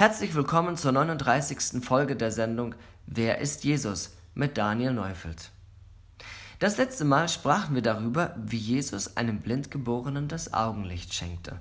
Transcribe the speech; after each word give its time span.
Herzlich 0.00 0.34
willkommen 0.34 0.78
zur 0.78 0.92
39. 0.92 1.84
Folge 1.84 2.16
der 2.16 2.30
Sendung 2.30 2.74
Wer 3.04 3.36
ist 3.36 3.64
Jesus 3.64 4.16
mit 4.32 4.56
Daniel 4.56 4.94
Neufeld. 4.94 5.50
Das 6.58 6.78
letzte 6.78 7.04
Mal 7.04 7.28
sprachen 7.28 7.74
wir 7.74 7.82
darüber, 7.82 8.34
wie 8.38 8.56
Jesus 8.56 9.18
einem 9.18 9.40
Blindgeborenen 9.40 10.26
das 10.26 10.54
Augenlicht 10.54 11.12
schenkte. 11.12 11.60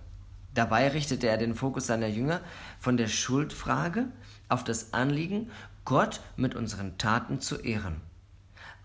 Dabei 0.53 0.87
richtete 0.87 1.27
er 1.27 1.37
den 1.37 1.53
Fokus 1.53 1.87
seiner 1.87 2.07
Jünger 2.07 2.39
von 2.79 2.95
der 2.95 3.09
Schuldfrage 3.09 4.05
auf 4.47 4.63
das 4.63 4.93
Anliegen, 4.93 5.51
Gott 5.83 6.21
mit 6.37 6.55
unseren 6.55 6.97
Taten 6.97 7.41
zu 7.41 7.57
ehren. 7.57 7.99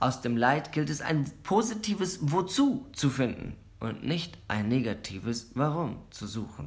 Aus 0.01 0.21
dem 0.21 0.37
Leid 0.37 0.73
gilt 0.73 0.91
es 0.91 1.01
ein 1.01 1.31
positives 1.45 2.19
Wozu 2.23 2.89
zu 2.93 3.09
finden 3.09 3.55
und 3.79 4.03
nicht 4.03 4.37
ein 4.49 4.67
negatives 4.67 5.53
Warum 5.55 5.99
zu 6.11 6.27
suchen. 6.27 6.67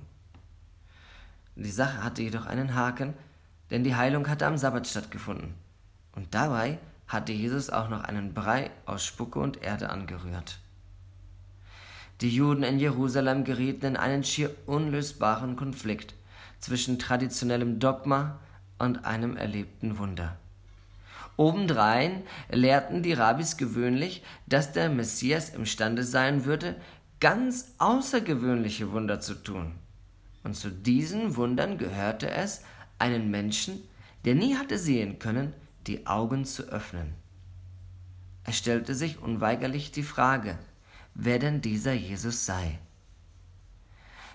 Die 1.60 1.71
Sache 1.71 2.04
hatte 2.04 2.21
jedoch 2.21 2.46
einen 2.46 2.76
Haken, 2.76 3.16
denn 3.71 3.84
die 3.84 3.96
Heilung 3.96 4.28
hatte 4.30 4.46
am 4.46 4.60
Sabbat 4.60 4.88
stattgefunden. 4.88 5.56
Und 6.16 6.36
dabei 6.36 6.78
hatte 7.07 7.32
Jesus 7.32 7.71
auch 7.71 7.89
noch 7.89 8.04
einen 8.04 8.36
Brei 8.36 8.70
aus 8.86 9.04
Spucke 9.04 9.39
und 9.39 9.64
Erde 9.64 9.89
angerührt. 9.89 10.60
Die 12.21 12.30
Juden 12.30 12.61
in 12.61 12.78
Jerusalem 12.78 13.43
gerieten 13.43 13.86
in 13.88 13.97
einen 13.97 14.24
schier 14.24 14.52
unlösbaren 14.68 15.56
Konflikt 15.56 16.14
zwischen 16.60 17.00
traditionellem 17.00 17.80
Dogma 17.80 18.38
und 18.78 19.05
einem 19.05 19.36
erlebten 19.36 19.97
Wunder. 19.97 20.38
Obendrein 21.38 22.21
lehrten 22.52 23.02
die 23.02 23.14
Rabbis 23.14 23.58
gewöhnlich, 23.58 24.24
dass 24.46 24.74
der 24.74 24.89
Messias 24.89 25.50
imstande 25.50 26.04
sein 26.04 26.46
würde, 26.46 26.75
ganz 27.19 27.74
außergewöhnliche 27.80 28.92
Wunder 28.92 29.19
zu 29.19 29.33
tun. 29.33 29.74
Und 30.47 30.54
zu 30.54 30.71
diesen 30.71 31.36
Wundern 31.36 31.78
gehörte 31.78 32.31
es, 32.31 32.61
einen 33.00 33.30
Menschen, 33.30 33.83
der 34.23 34.33
nie 34.33 34.55
hatte 34.55 34.80
sehen 34.80 35.19
können, 35.19 35.52
die 35.88 36.08
Augen 36.08 36.45
zu 36.45 36.63
öffnen. 36.69 37.16
Es 38.45 38.57
stellte 38.57 38.95
sich 38.95 39.22
unweigerlich 39.22 39.91
die 39.91 40.03
Frage, 40.03 40.57
wer 41.13 41.38
denn 41.38 41.59
dieser 41.59 41.91
Jesus 41.91 42.45
sei. 42.45 42.80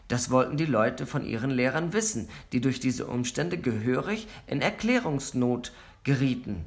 Das 0.06 0.28
wollten 0.28 0.58
die 0.58 0.66
Leute 0.66 1.06
von 1.06 1.24
ihren 1.24 1.50
Lehrern 1.50 1.94
wissen, 1.94 2.28
die 2.52 2.60
durch 2.60 2.78
diese 2.78 3.06
Umstände 3.06 3.56
gehörig 3.56 4.28
in 4.46 4.60
Erklärungsnot 4.60 5.72
gerieten. 6.04 6.66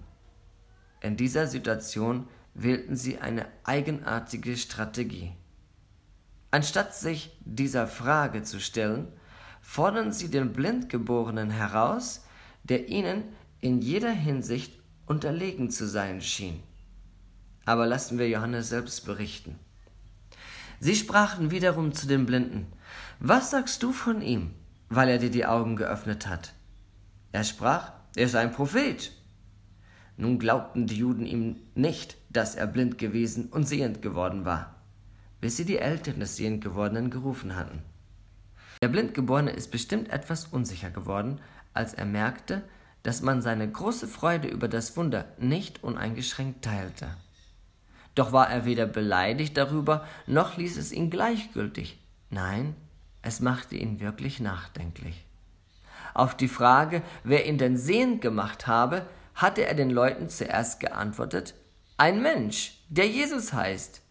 In 1.01 1.17
dieser 1.17 1.45
Situation 1.45 2.27
wählten 2.55 2.95
sie 2.95 3.19
eine 3.19 3.45
eigenartige 3.63 4.57
Strategie. 4.57 5.33
Anstatt 6.49 6.95
sich 6.95 7.37
dieser 7.41 7.85
Frage 7.85 8.41
zu 8.41 8.59
stellen, 8.59 9.07
fordern 9.65 10.13
sie 10.13 10.29
den 10.29 10.53
Blindgeborenen 10.53 11.49
heraus, 11.49 12.23
der 12.63 12.87
ihnen 12.87 13.23
in 13.59 13.81
jeder 13.81 14.11
Hinsicht 14.11 14.79
unterlegen 15.05 15.69
zu 15.71 15.87
sein 15.87 16.21
schien. 16.21 16.61
Aber 17.65 17.87
lassen 17.87 18.19
wir 18.19 18.29
Johannes 18.29 18.69
selbst 18.69 19.05
berichten. 19.05 19.59
Sie 20.79 20.95
sprachen 20.95 21.51
wiederum 21.51 21.93
zu 21.93 22.07
den 22.07 22.25
Blinden, 22.25 22.67
Was 23.19 23.51
sagst 23.51 23.81
du 23.81 23.91
von 23.91 24.21
ihm, 24.21 24.51
weil 24.87 25.09
er 25.09 25.17
dir 25.17 25.31
die 25.31 25.47
Augen 25.47 25.75
geöffnet 25.75 26.27
hat? 26.27 26.53
Er 27.31 27.43
sprach, 27.43 27.91
er 28.15 28.27
ist 28.27 28.35
ein 28.35 28.51
Prophet. 28.51 29.11
Nun 30.15 30.39
glaubten 30.39 30.85
die 30.85 30.97
Juden 30.97 31.25
ihm 31.25 31.57
nicht, 31.73 32.17
dass 32.29 32.55
er 32.55 32.67
blind 32.67 32.97
gewesen 32.97 33.47
und 33.47 33.67
sehend 33.67 34.01
geworden 34.01 34.45
war, 34.45 34.75
bis 35.41 35.57
sie 35.57 35.65
die 35.65 35.79
Eltern 35.79 36.19
des 36.19 36.37
sehend 36.37 36.63
gewordenen 36.63 37.09
gerufen 37.09 37.55
hatten. 37.55 37.81
Der 38.81 38.87
Blindgeborene 38.87 39.51
ist 39.51 39.71
bestimmt 39.71 40.09
etwas 40.09 40.45
unsicher 40.45 40.89
geworden, 40.89 41.39
als 41.73 41.93
er 41.93 42.05
merkte, 42.05 42.63
dass 43.03 43.21
man 43.21 43.41
seine 43.41 43.69
große 43.69 44.07
Freude 44.07 44.47
über 44.47 44.67
das 44.67 44.97
Wunder 44.97 45.25
nicht 45.37 45.83
uneingeschränkt 45.83 46.63
teilte. 46.63 47.15
Doch 48.15 48.31
war 48.31 48.49
er 48.49 48.65
weder 48.65 48.85
beleidigt 48.85 49.57
darüber, 49.57 50.07
noch 50.25 50.57
ließ 50.57 50.77
es 50.77 50.91
ihn 50.91 51.09
gleichgültig. 51.09 51.99
Nein, 52.29 52.75
es 53.21 53.41
machte 53.41 53.75
ihn 53.75 53.99
wirklich 53.99 54.39
nachdenklich. 54.39 55.25
Auf 56.13 56.35
die 56.35 56.47
Frage, 56.47 57.01
wer 57.23 57.45
ihn 57.45 57.57
denn 57.57 57.77
sehend 57.77 58.21
gemacht 58.21 58.67
habe, 58.67 59.05
hatte 59.35 59.65
er 59.65 59.73
den 59.73 59.89
Leuten 59.89 60.29
zuerst 60.29 60.79
geantwortet, 60.79 61.53
ein 61.97 62.21
Mensch, 62.21 62.79
der 62.89 63.07
Jesus 63.07 63.53
heißt. 63.53 64.01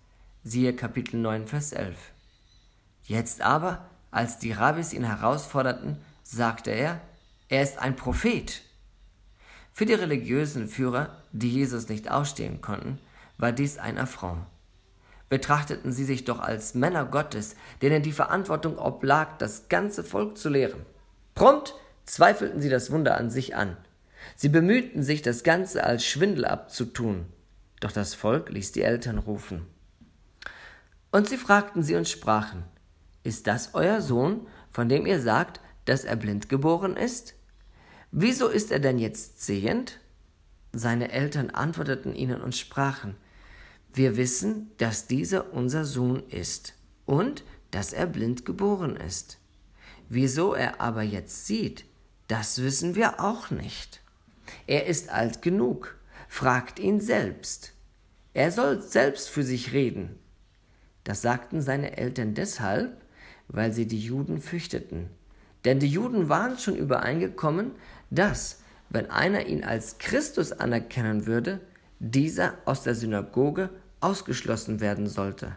Siehe 0.42 0.76
Kapitel 0.76 1.18
9, 1.18 1.46
Vers 1.46 1.72
11. 1.72 1.96
Jetzt 3.04 3.40
aber 3.40 3.86
als 4.14 4.38
die 4.38 4.52
Rabbis 4.52 4.92
ihn 4.92 5.04
herausforderten, 5.04 5.98
sagte 6.22 6.70
er, 6.70 7.00
er 7.48 7.62
ist 7.62 7.78
ein 7.78 7.96
Prophet. 7.96 8.62
Für 9.72 9.86
die 9.86 9.94
religiösen 9.94 10.68
Führer, 10.68 11.22
die 11.32 11.50
Jesus 11.50 11.88
nicht 11.88 12.10
ausstehen 12.10 12.60
konnten, 12.60 13.00
war 13.38 13.52
dies 13.52 13.76
ein 13.78 13.98
Affront. 13.98 14.46
Betrachteten 15.28 15.92
sie 15.92 16.04
sich 16.04 16.24
doch 16.24 16.38
als 16.38 16.74
Männer 16.74 17.04
Gottes, 17.06 17.56
denen 17.82 18.02
die 18.02 18.12
Verantwortung 18.12 18.78
oblag, 18.78 19.36
das 19.38 19.68
ganze 19.68 20.04
Volk 20.04 20.38
zu 20.38 20.48
lehren. 20.48 20.86
Prompt 21.34 21.74
zweifelten 22.04 22.60
sie 22.60 22.68
das 22.68 22.92
Wunder 22.92 23.16
an 23.16 23.30
sich 23.30 23.56
an. 23.56 23.76
Sie 24.36 24.48
bemühten 24.48 25.02
sich, 25.02 25.22
das 25.22 25.42
Ganze 25.42 25.82
als 25.82 26.04
Schwindel 26.04 26.44
abzutun. 26.44 27.26
Doch 27.80 27.90
das 27.90 28.14
Volk 28.14 28.48
ließ 28.50 28.72
die 28.72 28.82
Eltern 28.82 29.18
rufen. 29.18 29.66
Und 31.10 31.28
sie 31.28 31.36
fragten 31.36 31.82
sie 31.82 31.96
und 31.96 32.08
sprachen, 32.08 32.64
ist 33.24 33.48
das 33.48 33.74
euer 33.74 34.00
Sohn, 34.00 34.46
von 34.70 34.88
dem 34.88 35.06
ihr 35.06 35.20
sagt, 35.20 35.60
dass 35.86 36.04
er 36.04 36.16
blind 36.16 36.48
geboren 36.48 36.96
ist? 36.96 37.34
Wieso 38.12 38.48
ist 38.48 38.70
er 38.70 38.78
denn 38.78 38.98
jetzt 38.98 39.42
sehend? 39.42 39.98
Seine 40.72 41.10
Eltern 41.10 41.50
antworteten 41.50 42.14
ihnen 42.14 42.40
und 42.40 42.54
sprachen, 42.54 43.16
wir 43.92 44.16
wissen, 44.16 44.70
dass 44.78 45.06
dieser 45.06 45.52
unser 45.52 45.84
Sohn 45.84 46.22
ist 46.28 46.74
und 47.06 47.44
dass 47.70 47.92
er 47.92 48.06
blind 48.06 48.44
geboren 48.44 48.96
ist. 48.96 49.38
Wieso 50.08 50.54
er 50.54 50.80
aber 50.80 51.02
jetzt 51.02 51.46
sieht, 51.46 51.84
das 52.28 52.62
wissen 52.62 52.94
wir 52.94 53.20
auch 53.20 53.50
nicht. 53.50 54.00
Er 54.66 54.86
ist 54.86 55.10
alt 55.10 55.42
genug, 55.42 55.96
fragt 56.28 56.78
ihn 56.78 57.00
selbst. 57.00 57.72
Er 58.32 58.50
soll 58.50 58.82
selbst 58.82 59.28
für 59.28 59.44
sich 59.44 59.72
reden. 59.72 60.18
Das 61.04 61.22
sagten 61.22 61.60
seine 61.60 61.96
Eltern 61.96 62.34
deshalb, 62.34 63.00
weil 63.54 63.72
sie 63.72 63.86
die 63.86 64.00
Juden 64.00 64.40
fürchteten. 64.40 65.08
Denn 65.64 65.78
die 65.78 65.88
Juden 65.88 66.28
waren 66.28 66.58
schon 66.58 66.76
übereingekommen, 66.76 67.70
dass, 68.10 68.62
wenn 68.90 69.10
einer 69.10 69.46
ihn 69.46 69.64
als 69.64 69.98
Christus 69.98 70.52
anerkennen 70.52 71.26
würde, 71.26 71.60
dieser 72.00 72.54
aus 72.64 72.82
der 72.82 72.94
Synagoge 72.94 73.70
ausgeschlossen 74.00 74.80
werden 74.80 75.06
sollte. 75.06 75.56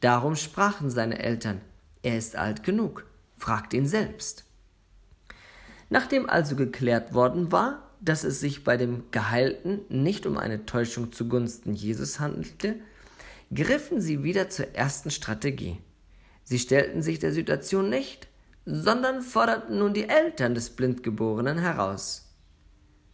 Darum 0.00 0.36
sprachen 0.36 0.90
seine 0.90 1.20
Eltern, 1.20 1.60
er 2.02 2.18
ist 2.18 2.36
alt 2.36 2.64
genug, 2.64 3.06
fragt 3.38 3.72
ihn 3.72 3.86
selbst. 3.86 4.44
Nachdem 5.88 6.28
also 6.28 6.56
geklärt 6.56 7.14
worden 7.14 7.52
war, 7.52 7.90
dass 8.00 8.24
es 8.24 8.40
sich 8.40 8.64
bei 8.64 8.76
dem 8.76 9.04
Geheilten 9.12 9.80
nicht 9.88 10.26
um 10.26 10.36
eine 10.36 10.66
Täuschung 10.66 11.12
zugunsten 11.12 11.72
Jesus 11.72 12.20
handelte, 12.20 12.76
griffen 13.54 14.00
sie 14.00 14.22
wieder 14.24 14.50
zur 14.50 14.74
ersten 14.74 15.10
Strategie. 15.10 15.78
Sie 16.44 16.58
stellten 16.58 17.02
sich 17.02 17.18
der 17.18 17.32
Situation 17.32 17.88
nicht, 17.88 18.28
sondern 18.66 19.22
forderten 19.22 19.78
nun 19.78 19.94
die 19.94 20.08
Eltern 20.08 20.54
des 20.54 20.70
Blindgeborenen 20.70 21.58
heraus. 21.58 22.34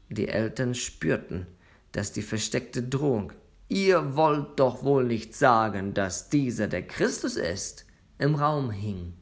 Die 0.09 0.29
Eltern 0.29 0.75
spürten, 0.75 1.47
dass 1.93 2.13
die 2.13 2.23
versteckte 2.23 2.83
Drohung, 2.83 3.33
ihr 3.69 4.17
wollt 4.17 4.59
doch 4.59 4.83
wohl 4.83 5.05
nicht 5.05 5.35
sagen, 5.35 5.95
dass 5.95 6.29
dieser 6.29 6.69
der 6.69 6.87
Christus 6.87 7.37
ist, 7.37 7.87
im 8.19 8.35
Raum 8.35 8.71
hing. 8.71 9.15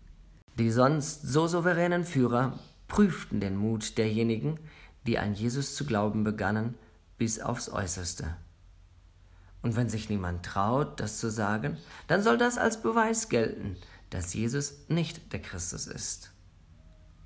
Die 0.59 0.71
sonst 0.71 1.23
so 1.23 1.47
souveränen 1.47 2.05
Führer 2.05 2.59
prüften 2.89 3.41
den 3.41 3.57
Mut 3.57 3.97
derjenigen, 3.97 4.59
die 5.07 5.19
an 5.19 5.35
Jesus 5.35 5.77
zu 5.77 5.85
glauben 5.85 6.25
begannen, 6.25 6.75
bis 7.17 7.41
aufs 7.41 7.69
äußerste. 7.69 8.37
Und 9.63 9.77
wenn 9.77 9.89
sich 9.89 10.09
niemand 10.09 10.45
traut, 10.45 11.01
das 11.01 11.19
zu 11.19 11.31
sagen, 11.31 11.77
dann 12.07 12.23
soll 12.23 12.39
das 12.39 12.59
als 12.59 12.81
Beweis 12.81 13.29
gelten, 13.29 13.77
dass 14.11 14.35
Jesus 14.35 14.75
nicht 14.89 15.33
der 15.33 15.41
Christus 15.41 15.87
ist. 15.87 16.33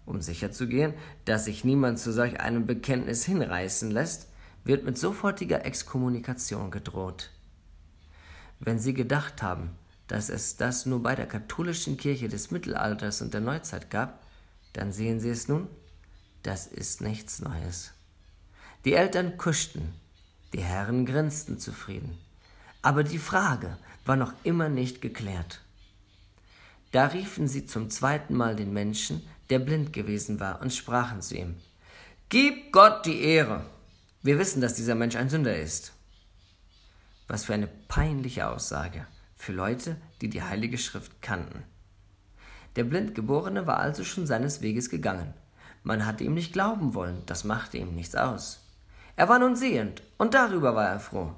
Um 0.05 0.21
sicherzugehen, 0.21 0.95
dass 1.25 1.45
sich 1.45 1.65
niemand 1.65 1.99
zu 1.99 2.13
solch 2.13 2.41
einem 2.41 2.67
Bekenntnis 2.67 3.25
hinreißen 3.25 3.91
lässt, 3.91 4.29
wird 4.65 4.85
mit 4.85 4.99
sofortiger 4.99 5.65
Exkommunikation 5.65 6.71
gedroht. 6.71 7.31
Wenn 8.59 8.79
Sie 8.79 8.95
gedacht 8.95 9.43
haben, 9.43 9.71
dass 10.09 10.29
es 10.29 10.57
das 10.57 10.87
nur 10.87 11.03
bei 11.03 11.15
der 11.15 11.27
katholischen 11.27 11.97
Kirche 11.97 12.29
des 12.29 12.51
Mittelalters 12.51 13.23
und 13.23 13.35
der 13.35 13.41
Neuzeit 13.41 13.91
gab, 13.91 14.23
dann 14.73 14.93
sehen 14.93 15.21
Sie 15.21 15.31
es 15.31 15.49
nun, 15.49 15.69
das 16.43 16.67
ist 16.67 17.01
nichts 17.01 17.41
Neues. 17.41 17.93
Die 18.85 18.95
Eltern 18.95 19.37
kuschten, 19.37 19.95
die 20.53 20.63
Herren 20.63 21.07
grinsten 21.07 21.59
zufrieden. 21.59 22.19
Aber 22.83 23.05
die 23.05 23.19
Frage 23.19 23.79
war 24.05 24.17
noch 24.17 24.33
immer 24.43 24.69
nicht 24.69 25.01
geklärt. 25.01 25.61
Da 26.93 27.07
riefen 27.07 27.49
sie 27.49 27.67
zum 27.67 27.91
zweiten 27.91 28.35
Mal 28.35 28.55
den 28.55 28.73
Menschen, 28.73 29.27
der 29.51 29.59
blind 29.59 29.93
gewesen 29.93 30.41
war, 30.41 30.61
und 30.61 30.73
sprachen 30.73 31.23
zu 31.23 31.37
ihm, 31.37 31.57
Gib 32.29 32.73
Gott 32.73 33.05
die 33.07 33.23
Ehre. 33.23 33.65
Wir 34.23 34.39
wissen, 34.39 34.61
dass 34.61 34.75
dieser 34.75 34.95
Mensch 34.95 35.17
ein 35.17 35.29
Sünder 35.29 35.59
ist. 35.59 35.93
Was 37.29 37.45
für 37.45 37.55
eine 37.55 37.67
peinliche 37.67 38.47
Aussage 38.47 39.07
für 39.35 39.53
Leute, 39.53 39.97
die 40.21 40.29
die 40.29 40.43
Heilige 40.43 40.79
Schrift 40.79 41.21
kannten. 41.21 41.65
Der 42.77 42.85
Blindgeborene 42.85 43.67
war 43.67 43.79
also 43.79 44.05
schon 44.05 44.27
seines 44.27 44.63
Weges 44.63 44.89
gegangen. 44.89 45.35
Man 45.83 46.07
hatte 46.07 46.25
ihm 46.25 46.35
nicht 46.35 46.53
glauben 46.53 46.95
wollen, 46.95 47.23
das 47.27 47.45
machte 47.45 47.79
ihm 47.79 47.95
nichts 47.95 48.15
aus. 48.15 48.61
Er 49.17 49.29
war 49.29 49.39
nun 49.39 49.57
sehend, 49.57 50.03
und 50.17 50.35
darüber 50.35 50.75
war 50.75 50.89
er 50.89 51.01
froh. 51.01 51.33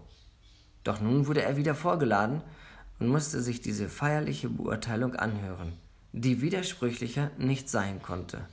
Doch 0.85 1.01
nun 1.01 1.27
wurde 1.27 1.43
er 1.43 1.57
wieder 1.57 1.75
vorgeladen 1.75 2.43
und 2.99 3.09
musste 3.09 3.43
sich 3.43 3.61
diese 3.61 3.89
feierliche 3.89 4.49
Beurteilung 4.49 5.17
anhören, 5.17 5.73
die 6.13 6.41
widersprüchlicher 6.41 7.31
nicht 7.39 7.69
sein 7.69 8.03
konnte. 8.03 8.47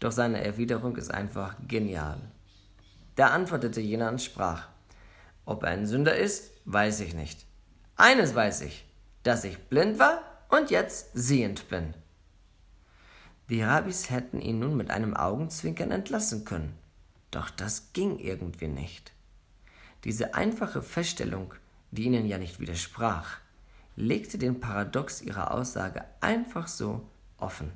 Doch 0.00 0.12
seine 0.12 0.44
Erwiderung 0.44 0.96
ist 0.96 1.12
einfach 1.12 1.54
genial. 1.68 2.18
Da 3.16 3.28
antwortete 3.28 3.80
jener 3.80 4.08
und 4.08 4.20
sprach, 4.20 4.68
ob 5.44 5.62
er 5.62 5.70
ein 5.70 5.86
Sünder 5.86 6.16
ist, 6.16 6.50
weiß 6.64 7.00
ich 7.00 7.14
nicht. 7.14 7.46
Eines 7.96 8.34
weiß 8.34 8.62
ich, 8.62 8.84
dass 9.22 9.44
ich 9.44 9.58
blind 9.58 9.98
war 9.98 10.22
und 10.48 10.70
jetzt 10.70 11.10
sehend 11.14 11.68
bin. 11.68 11.94
Die 13.48 13.62
Rabbis 13.62 14.10
hätten 14.10 14.40
ihn 14.40 14.58
nun 14.58 14.76
mit 14.76 14.90
einem 14.90 15.14
Augenzwinkern 15.14 15.90
entlassen 15.90 16.44
können, 16.44 16.76
doch 17.30 17.50
das 17.50 17.92
ging 17.92 18.18
irgendwie 18.18 18.68
nicht. 18.68 19.12
Diese 20.04 20.34
einfache 20.34 20.82
Feststellung, 20.82 21.54
die 21.92 22.04
ihnen 22.04 22.26
ja 22.26 22.38
nicht 22.38 22.58
widersprach, 22.58 23.36
legte 23.94 24.38
den 24.38 24.58
Paradox 24.58 25.22
ihrer 25.22 25.52
Aussage 25.52 26.04
einfach 26.20 26.66
so 26.66 27.06
offen. 27.36 27.70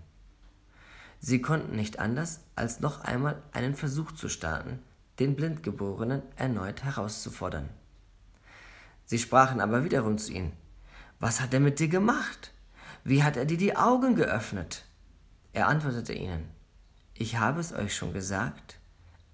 Sie 1.21 1.41
konnten 1.41 1.77
nicht 1.77 1.99
anders, 1.99 2.41
als 2.57 2.81
noch 2.81 3.03
einmal 3.03 3.43
einen 3.53 3.75
Versuch 3.75 4.13
zu 4.13 4.29
starten, 4.29 4.81
den 5.19 5.37
Blindgeborenen 5.37 6.23
erneut 6.37 6.83
herauszufordern. 6.83 7.69
Sie 9.05 9.19
sprachen 9.19 9.61
aber 9.61 9.85
wiederum 9.85 10.19
zu 10.19 10.33
ihm, 10.33 10.53
Was 11.21 11.41
hat 11.41 11.55
er 11.55 11.61
mit 11.61 11.79
dir 11.79 11.89
gemacht? 11.89 12.53
Wie 13.05 13.23
hat 13.23 13.37
er 13.37 13.45
dir 13.45 13.57
die 13.57 13.77
Augen 13.77 14.17
geöffnet? 14.17 14.85
Er 15.53 15.69
antwortete 15.69 16.13
ihnen, 16.13 16.49
Ich 17.15 17.39
habe 17.39 17.61
es 17.61 17.73
euch 17.73 17.95
schon 17.95 18.13
gesagt, 18.13 18.79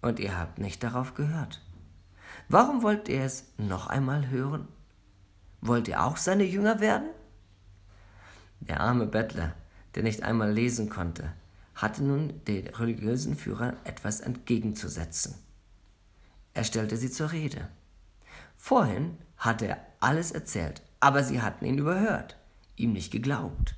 und 0.01 0.19
ihr 0.21 0.39
habt 0.39 0.59
nicht 0.59 0.83
darauf 0.83 1.15
gehört. 1.15 1.61
Warum 2.49 2.83
wollt 2.83 3.09
ihr 3.09 3.23
es 3.23 3.45
noch 3.57 3.87
einmal 3.87 4.29
hören? 4.29 4.69
Wollt 5.61 5.89
ihr 5.89 6.05
auch 6.05 6.17
seine 6.17 6.45
Jünger 6.45 6.81
werden? 6.81 7.09
Der 8.61 8.81
arme 8.81 9.07
Bettler, 9.07 9.55
der 9.95 10.03
nicht 10.03 10.23
einmal 10.23 10.53
lesen 10.53 10.89
konnte, 10.89 11.33
hatte 11.75 12.03
nun 12.03 12.45
den 12.47 12.69
religiösen 12.69 13.37
Führern 13.37 13.77
etwas 13.85 14.21
entgegenzusetzen. 14.21 15.35
Er 16.55 16.65
stellte 16.65 16.97
sie 16.97 17.11
zur 17.11 17.33
Rede. 17.33 17.69
Vorhin 18.57 19.19
hatte 19.37 19.67
er 19.67 19.87
alles 20.01 20.31
erzählt, 20.31 20.83
aber 21.01 21.25
sie 21.25 21.41
hatten 21.43 21.65
ihn 21.65 21.79
überhört, 21.79 22.37
ihm 22.77 22.93
nicht 22.93 23.11
geglaubt. 23.11 23.75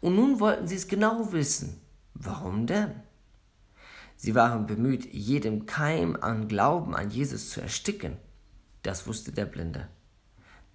Und 0.00 0.16
nun 0.16 0.40
wollten 0.40 0.68
sie 0.68 0.76
es 0.76 0.88
genau 0.88 1.32
wissen. 1.32 1.80
Warum 2.14 2.66
denn? 2.66 2.92
Sie 4.24 4.36
waren 4.36 4.68
bemüht, 4.68 5.12
jedem 5.12 5.66
Keim 5.66 6.14
an 6.14 6.46
Glauben 6.46 6.94
an 6.94 7.10
Jesus 7.10 7.50
zu 7.50 7.60
ersticken. 7.60 8.18
Das 8.84 9.08
wusste 9.08 9.32
der 9.32 9.46
Blinde. 9.46 9.88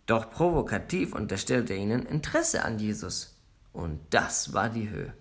Doch 0.06 0.30
provokativ 0.30 1.14
unterstellte 1.14 1.72
er 1.72 1.80
ihnen 1.80 2.06
Interesse 2.06 2.66
an 2.66 2.78
Jesus. 2.78 3.38
Und 3.72 4.02
das 4.10 4.52
war 4.52 4.68
die 4.68 4.90
Höhe. 4.90 5.14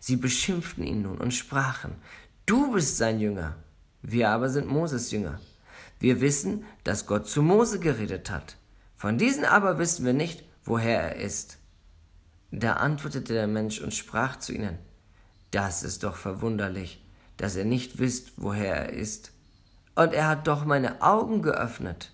Sie 0.00 0.16
beschimpften 0.16 0.84
ihn 0.84 1.02
nun 1.02 1.18
und 1.18 1.34
sprachen, 1.34 1.96
Du 2.46 2.72
bist 2.72 2.96
sein 2.96 3.20
Jünger, 3.20 3.56
wir 4.00 4.30
aber 4.30 4.48
sind 4.48 4.66
Moses 4.66 5.10
Jünger. 5.10 5.38
Wir 6.00 6.22
wissen, 6.22 6.64
dass 6.82 7.04
Gott 7.04 7.28
zu 7.28 7.42
Mose 7.42 7.78
geredet 7.78 8.30
hat. 8.30 8.56
Von 8.96 9.18
diesen 9.18 9.44
aber 9.44 9.76
wissen 9.78 10.06
wir 10.06 10.14
nicht, 10.14 10.44
woher 10.64 11.02
er 11.02 11.16
ist. 11.16 11.58
Da 12.52 12.72
antwortete 12.74 13.34
der 13.34 13.48
Mensch 13.48 13.82
und 13.82 13.92
sprach 13.92 14.38
zu 14.38 14.54
ihnen, 14.54 14.78
Das 15.50 15.82
ist 15.82 16.04
doch 16.04 16.16
verwunderlich, 16.16 17.04
dass 17.38 17.56
ihr 17.56 17.64
nicht 17.64 17.98
wisst, 17.98 18.32
woher 18.36 18.74
er 18.74 18.92
ist. 18.92 19.32
Und 19.94 20.12
er 20.12 20.28
hat 20.28 20.46
doch 20.46 20.64
meine 20.64 21.02
Augen 21.02 21.40
geöffnet. 21.40 22.12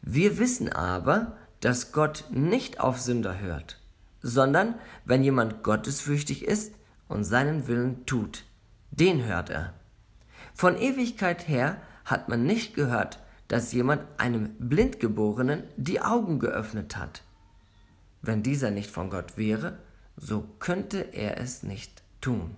Wir 0.00 0.38
wissen 0.38 0.72
aber, 0.72 1.36
dass 1.60 1.92
Gott 1.92 2.24
nicht 2.30 2.80
auf 2.80 3.00
Sünder 3.00 3.38
hört, 3.40 3.78
sondern 4.22 4.74
wenn 5.04 5.22
jemand 5.22 5.62
gottesfürchtig 5.62 6.44
ist 6.44 6.72
und 7.08 7.24
seinen 7.24 7.66
Willen 7.66 8.06
tut, 8.06 8.44
den 8.90 9.24
hört 9.24 9.50
er. 9.50 9.74
Von 10.54 10.76
Ewigkeit 10.76 11.46
her 11.48 11.80
hat 12.04 12.28
man 12.28 12.44
nicht 12.44 12.74
gehört, 12.74 13.20
dass 13.48 13.72
jemand 13.72 14.02
einem 14.18 14.54
Blindgeborenen 14.58 15.64
die 15.76 16.00
Augen 16.00 16.38
geöffnet 16.38 16.96
hat. 16.96 17.22
Wenn 18.22 18.42
dieser 18.42 18.70
nicht 18.70 18.90
von 18.90 19.10
Gott 19.10 19.36
wäre, 19.36 19.78
so 20.16 20.44
könnte 20.58 20.98
er 21.12 21.38
es 21.38 21.62
nicht 21.62 22.02
tun. 22.20 22.56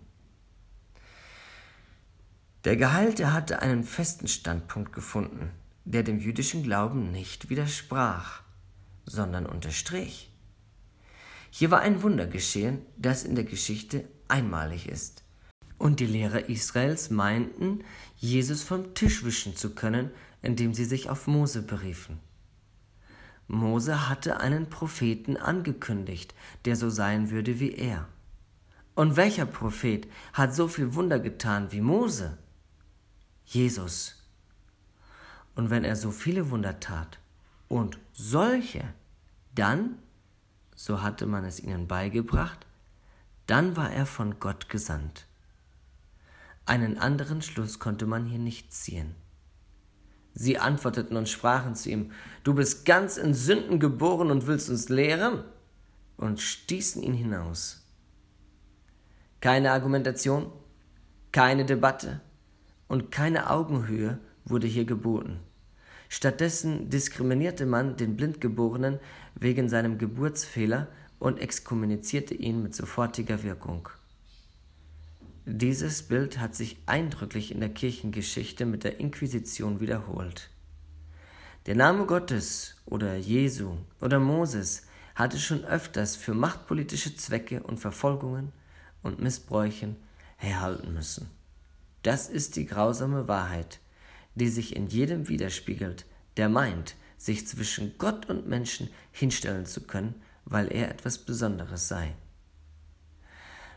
Der 2.64 2.76
Geheilte 2.76 3.32
hatte 3.32 3.62
einen 3.62 3.84
festen 3.84 4.28
Standpunkt 4.28 4.92
gefunden, 4.92 5.50
der 5.86 6.02
dem 6.02 6.18
jüdischen 6.18 6.62
Glauben 6.62 7.10
nicht 7.10 7.48
widersprach, 7.48 8.42
sondern 9.06 9.46
unterstrich. 9.46 10.30
Hier 11.50 11.70
war 11.70 11.80
ein 11.80 12.02
Wunder 12.02 12.26
geschehen, 12.26 12.82
das 12.98 13.24
in 13.24 13.34
der 13.34 13.44
Geschichte 13.44 14.04
einmalig 14.28 14.88
ist. 14.88 15.24
Und 15.78 16.00
die 16.00 16.06
Lehrer 16.06 16.50
Israels 16.50 17.08
meinten, 17.08 17.82
Jesus 18.18 18.62
vom 18.62 18.92
Tisch 18.94 19.24
wischen 19.24 19.56
zu 19.56 19.74
können, 19.74 20.10
indem 20.42 20.74
sie 20.74 20.84
sich 20.84 21.08
auf 21.08 21.26
Mose 21.26 21.62
beriefen. 21.62 22.20
Mose 23.48 24.10
hatte 24.10 24.38
einen 24.38 24.68
Propheten 24.68 25.38
angekündigt, 25.38 26.34
der 26.66 26.76
so 26.76 26.90
sein 26.90 27.30
würde 27.30 27.58
wie 27.58 27.72
er. 27.72 28.06
Und 28.94 29.16
welcher 29.16 29.46
Prophet 29.46 30.06
hat 30.34 30.54
so 30.54 30.68
viel 30.68 30.94
Wunder 30.94 31.18
getan 31.18 31.72
wie 31.72 31.80
Mose? 31.80 32.36
Jesus. 33.50 34.14
Und 35.54 35.70
wenn 35.70 35.84
er 35.84 35.96
so 35.96 36.10
viele 36.12 36.50
Wunder 36.50 36.78
tat 36.80 37.18
und 37.68 37.98
solche, 38.12 38.84
dann, 39.54 39.98
so 40.76 41.02
hatte 41.02 41.26
man 41.26 41.44
es 41.44 41.60
ihnen 41.60 41.88
beigebracht, 41.88 42.66
dann 43.46 43.76
war 43.76 43.90
er 43.90 44.06
von 44.06 44.38
Gott 44.38 44.68
gesandt. 44.68 45.26
Einen 46.64 46.98
anderen 46.98 47.42
Schluss 47.42 47.80
konnte 47.80 48.06
man 48.06 48.26
hier 48.26 48.38
nicht 48.38 48.72
ziehen. 48.72 49.16
Sie 50.32 50.58
antworteten 50.58 51.16
und 51.16 51.28
sprachen 51.28 51.74
zu 51.74 51.90
ihm, 51.90 52.12
Du 52.44 52.54
bist 52.54 52.84
ganz 52.86 53.16
in 53.16 53.34
Sünden 53.34 53.80
geboren 53.80 54.30
und 54.30 54.46
willst 54.46 54.70
uns 54.70 54.88
lehren? 54.88 55.42
und 56.16 56.38
stießen 56.38 57.02
ihn 57.02 57.14
hinaus. 57.14 57.82
Keine 59.40 59.72
Argumentation, 59.72 60.52
keine 61.32 61.64
Debatte 61.64 62.20
und 62.90 63.12
keine 63.12 63.50
Augenhöhe 63.50 64.18
wurde 64.44 64.66
hier 64.66 64.84
geboten. 64.84 65.38
Stattdessen 66.08 66.90
diskriminierte 66.90 67.64
man 67.64 67.96
den 67.96 68.16
Blindgeborenen 68.16 68.98
wegen 69.36 69.68
seinem 69.68 69.96
Geburtsfehler 69.96 70.88
und 71.20 71.38
exkommunizierte 71.38 72.34
ihn 72.34 72.64
mit 72.64 72.74
sofortiger 72.74 73.44
Wirkung. 73.44 73.88
Dieses 75.46 76.02
Bild 76.02 76.40
hat 76.40 76.56
sich 76.56 76.78
eindrücklich 76.86 77.52
in 77.52 77.60
der 77.60 77.68
Kirchengeschichte 77.68 78.66
mit 78.66 78.82
der 78.82 78.98
Inquisition 78.98 79.78
wiederholt. 79.78 80.50
Der 81.66 81.76
Name 81.76 82.06
Gottes 82.06 82.74
oder 82.86 83.14
Jesu 83.14 83.76
oder 84.00 84.18
Moses 84.18 84.88
hatte 85.14 85.38
schon 85.38 85.64
öfters 85.64 86.16
für 86.16 86.34
machtpolitische 86.34 87.14
Zwecke 87.14 87.62
und 87.62 87.78
Verfolgungen 87.78 88.50
und 89.04 89.20
Missbräuchen 89.20 89.94
herhalten 90.38 90.92
müssen. 90.92 91.30
Das 92.02 92.28
ist 92.28 92.56
die 92.56 92.66
grausame 92.66 93.28
Wahrheit, 93.28 93.80
die 94.34 94.48
sich 94.48 94.74
in 94.74 94.86
jedem 94.86 95.28
widerspiegelt, 95.28 96.06
der 96.36 96.48
meint, 96.48 96.94
sich 97.18 97.46
zwischen 97.46 97.98
Gott 97.98 98.30
und 98.30 98.48
Menschen 98.48 98.88
hinstellen 99.12 99.66
zu 99.66 99.82
können, 99.82 100.14
weil 100.44 100.72
er 100.72 100.90
etwas 100.90 101.18
Besonderes 101.18 101.88
sei. 101.88 102.14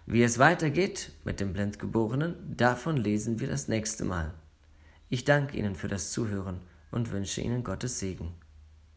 Wie 0.06 0.24
es 0.24 0.40
weitergeht 0.40 1.12
mit 1.24 1.40
dem 1.40 1.54
Blindgeborenen, 1.54 2.36
davon 2.56 2.98
lesen 2.98 3.40
wir 3.40 3.48
das 3.48 3.68
nächste 3.68 4.06
Mal. 4.06 4.34
Ich 5.10 5.26
danke 5.26 5.58
Ihnen 5.58 5.76
für 5.76 5.88
das 5.88 6.12
Zuhören 6.12 6.60
und 6.92 7.12
wünsche 7.12 7.42
Ihnen 7.42 7.64
Gottes 7.64 8.00
Segen. 8.00 8.34